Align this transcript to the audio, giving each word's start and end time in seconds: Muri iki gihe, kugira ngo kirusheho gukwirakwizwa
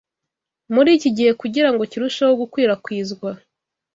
Muri 0.73 0.89
iki 0.97 1.09
gihe, 1.17 1.31
kugira 1.41 1.69
ngo 1.71 1.83
kirusheho 1.91 2.33
gukwirakwizwa 2.41 3.29